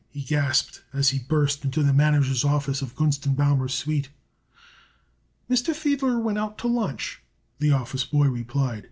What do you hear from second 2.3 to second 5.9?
office of Gunst & Baumer's suite. "Mr.